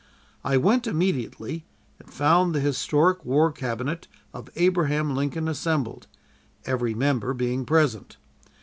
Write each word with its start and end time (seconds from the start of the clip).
I 0.43 0.57
went 0.57 0.87
immediately 0.87 1.63
and 1.99 2.09
found 2.11 2.55
the 2.55 2.59
historic 2.59 3.23
War 3.23 3.51
Cabinet 3.51 4.07
of 4.33 4.49
Abraham 4.55 5.15
Lincoln 5.15 5.47
assembled, 5.47 6.07
every 6.65 6.95
member 6.95 7.35
being 7.35 7.65
present. 7.65 8.17